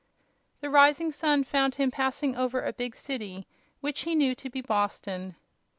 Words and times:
The 0.61 0.69
rising 0.71 1.11
sun 1.11 1.43
found 1.43 1.75
him 1.75 1.91
passing 1.91 2.35
over 2.35 2.63
a 2.63 2.73
big 2.73 2.95
city, 2.95 3.45
which 3.81 4.01
he 4.01 4.15
knew 4.15 4.33
to 4.33 4.49
be 4.49 4.59
Boston. 4.61 5.35